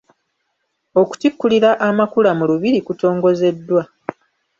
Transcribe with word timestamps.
Okutikkulira 1.01 1.69
amakula 1.87 2.31
mu 2.37 2.43
lubiri 2.49 2.79
kutongozeddwa. 2.87 3.81